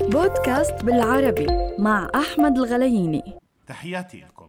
[0.00, 1.46] بودكاست بالعربي
[1.78, 3.38] مع أحمد الغلييني.
[3.66, 4.48] تحياتي لكم.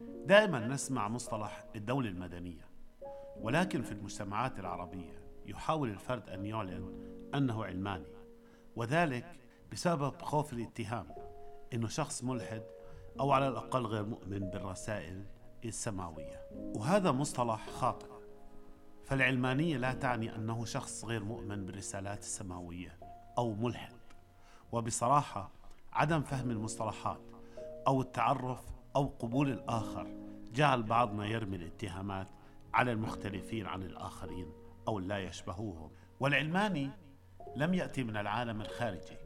[0.00, 2.66] دائما نسمع مصطلح الدولة المدنية
[3.40, 5.12] ولكن في المجتمعات العربية
[5.46, 6.92] يحاول الفرد أن يعلن
[7.34, 8.14] أنه علماني
[8.76, 9.26] وذلك
[9.72, 11.06] بسبب خوف الاتهام
[11.72, 12.62] أنه شخص ملحد
[13.20, 15.24] أو على الأقل غير مؤمن بالرسائل
[15.64, 16.40] السماوية.
[16.52, 18.06] وهذا مصطلح خاطئ
[19.04, 23.13] فالعلمانية لا تعني أنه شخص غير مؤمن بالرسالات السماوية.
[23.38, 23.94] أو ملحد.
[24.72, 25.50] وبصراحة
[25.92, 27.20] عدم فهم المصطلحات
[27.86, 28.62] أو التعرف
[28.96, 30.06] أو قبول الآخر
[30.52, 32.28] جعل بعضنا يرمي الاتهامات
[32.74, 34.52] على المختلفين عن الآخرين
[34.88, 35.90] أو لا يشبهوهم.
[36.20, 36.90] والعلماني
[37.56, 39.16] لم يأتي من العالم الخارجي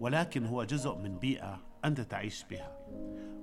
[0.00, 2.76] ولكن هو جزء من بيئة أنت تعيش بها.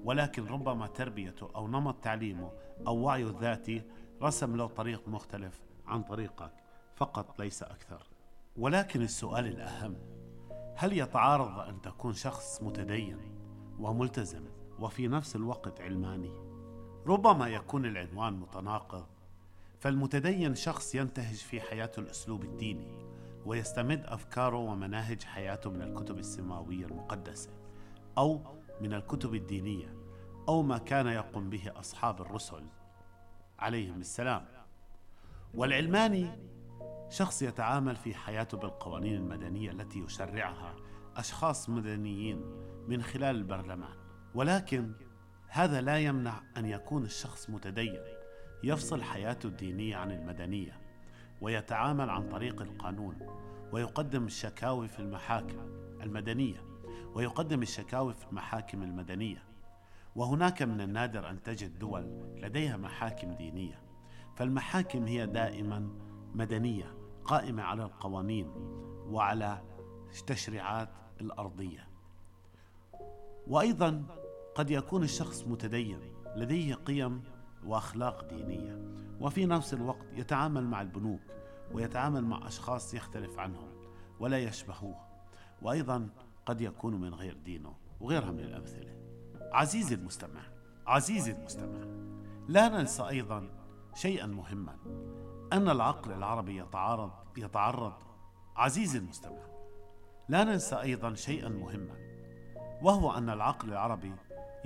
[0.04, 2.52] ولكن ربما تربيته أو نمط تعليمه
[2.88, 3.82] أو وعيه الذاتي
[4.22, 6.52] رسم له طريق مختلف عن طريقك.
[6.96, 8.17] فقط ليس أكثر.
[8.58, 9.96] ولكن السؤال الأهم
[10.76, 13.18] هل يتعارض أن تكون شخص متدين
[13.80, 14.44] وملتزم
[14.80, 16.32] وفي نفس الوقت علماني؟
[17.08, 19.06] ربما يكون العنوان متناقض
[19.80, 23.08] فالمتدين شخص ينتهج في حياته الأسلوب الديني
[23.46, 27.50] ويستمد أفكاره ومناهج حياته من الكتب السماوية المقدسة
[28.18, 28.42] أو
[28.82, 29.94] من الكتب الدينية
[30.48, 32.64] أو ما كان يقوم به أصحاب الرسل
[33.60, 34.46] عليهم السلام
[35.54, 36.30] والعلماني
[37.10, 40.76] شخص يتعامل في حياته بالقوانين المدنية التي يشرعها
[41.16, 42.42] أشخاص مدنيين
[42.88, 43.96] من خلال البرلمان.
[44.36, 44.92] ولكن
[45.48, 48.02] هذا لا يمنع أن يكون الشخص متدين
[48.64, 50.82] يفصل حياته الدينية عن المدنية
[51.42, 53.16] ويتعامل عن طريق القانون
[53.72, 55.60] ويقدم الشكاوي في المحاكم
[56.02, 56.64] المدنية
[57.14, 59.44] ويقدم الشكاوي في المحاكم المدنية.
[60.16, 62.02] وهناك من النادر أن تجد دول
[62.36, 63.82] لديها محاكم دينية
[64.36, 65.90] فالمحاكم هي دائما
[66.34, 66.97] مدنية.
[67.28, 68.48] قائمة على القوانين
[69.10, 69.62] وعلى
[70.20, 70.90] التشريعات
[71.22, 71.88] الأرضية.
[73.48, 74.04] وأيضا
[74.56, 76.00] قد يكون الشخص متدين
[76.36, 77.24] لديه قيم
[77.66, 78.82] وأخلاق دينية
[79.22, 81.22] وفي نفس الوقت يتعامل مع البنوك
[81.72, 83.70] ويتعامل مع أشخاص يختلف عنهم
[84.20, 84.96] ولا يشبهوه.
[85.62, 86.10] وأيضا
[86.46, 88.96] قد يكون من غير دينه وغيرها من الأمثلة.
[89.52, 90.42] عزيزي المستمع
[90.88, 91.80] عزيزي المستمع
[92.48, 93.50] لا ننسى أيضا
[93.96, 94.78] شيئا مهما.
[95.54, 97.94] أن العقل العربي يتعارض يتعرض
[98.56, 99.48] عزيزي المستمع.
[100.30, 101.96] لا ننسى أيضا شيئا مهما
[102.82, 104.12] وهو أن العقل العربي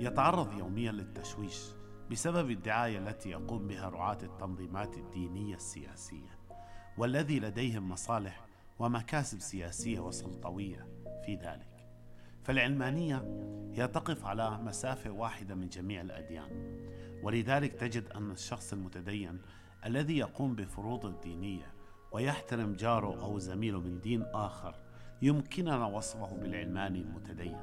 [0.00, 1.62] يتعرض يوميا للتشويش
[2.10, 6.38] بسبب الدعاية التي يقوم بها رعاة التنظيمات الدينية السياسية
[6.98, 8.46] والذي لديهم مصالح
[8.78, 10.88] ومكاسب سياسية وسلطوية
[11.26, 11.86] في ذلك.
[12.44, 13.16] فالعلمانية
[13.74, 16.78] هي تقف على مسافة واحدة من جميع الأديان
[17.22, 19.42] ولذلك تجد أن الشخص المتدين
[19.86, 21.74] الذي يقوم بفروض الدينية
[22.12, 24.74] ويحترم جاره أو زميله من دين آخر
[25.22, 27.60] يمكننا وصفه بالعلماني المتدين.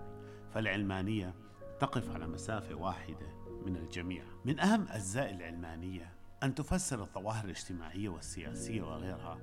[0.54, 1.36] فالعلمانية
[1.80, 3.28] تقف على مسافة واحدة
[3.66, 4.24] من الجميع.
[4.46, 6.14] من أهم أجزاء العلمانية
[6.44, 9.40] أن تفسر الظواهر الاجتماعية والسياسية وغيرها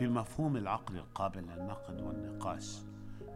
[0.00, 2.78] بمفهوم العقل القابل للنقد والنقاش.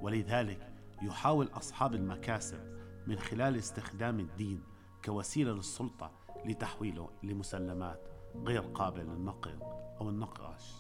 [0.01, 0.73] ولذلك
[1.03, 2.61] يحاول أصحاب المكاسب
[3.07, 4.63] من خلال استخدام الدين
[5.05, 6.13] كوسيلة للسلطة
[6.45, 8.12] لتحويله لمسلمات.
[8.37, 9.59] غير قابل للنقد
[10.01, 10.75] أو النقاش.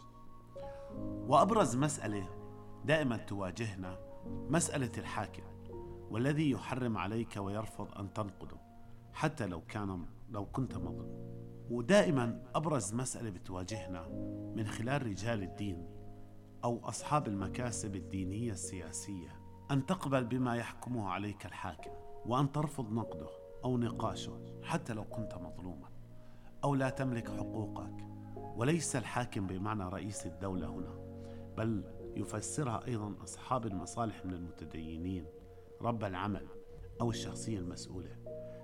[1.29, 2.29] وأبرز مسألة
[2.85, 5.43] دائما تواجهنا مسألة الحاكم
[6.11, 8.57] والذي يحرم عليك ويرفض أن تنقده
[9.13, 11.33] حتى لو كان لو كنت مظلوم.
[11.71, 14.09] ودائما أبرز مسألة بتواجهنا
[14.57, 15.89] من خلال رجال الدين
[16.65, 21.91] أو أصحاب المكاسب الدينية السياسية أن تقبل بما يحكمه عليك الحاكم
[22.27, 23.29] وأن ترفض نقده
[23.65, 25.89] أو نقاشه حتى لو كنت مظلوما.
[26.65, 28.07] أو لا تملك حقوقك.
[28.37, 30.95] وليس الحاكم بمعنى رئيس الدولة هنا
[31.57, 31.85] بل
[32.17, 35.27] يفسرها أيضا أصحاب المصالح من المتدينين
[35.81, 36.47] رب العمل
[37.01, 38.17] أو الشخصية المسؤولة.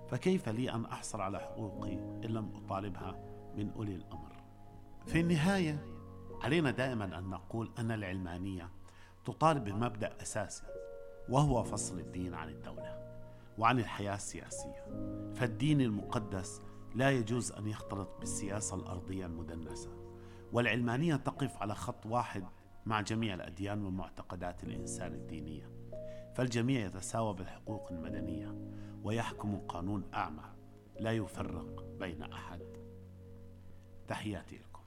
[0.09, 3.19] فكيف لي أن أحصل على حقوقي إن لم أطالبها
[3.57, 4.33] من أولي الأمر؟
[5.07, 5.85] في النهاية
[6.43, 8.71] علينا دائما أن نقول أن العلمانية
[9.25, 10.65] تطالب بمبدأ أساسي
[11.29, 12.99] وهو فصل الدين عن الدولة
[13.59, 14.85] وعن الحياة السياسية.
[15.35, 16.63] فالدين المقدس
[16.95, 19.91] لا يجوز أن يختلط بالسياسة الأرضية المدنسة
[20.53, 22.45] والعلمانية تقف على خط واحد
[22.87, 25.71] مع جميع الأديان والمعتقدات الإنسان الدينية
[26.35, 28.55] فالجميع يتساوى بالحقوق المدنية
[29.05, 30.45] ويحكم قانون أعمى
[31.01, 32.61] لا يفرق بين أحد.
[34.09, 34.83] تحياتي لكم.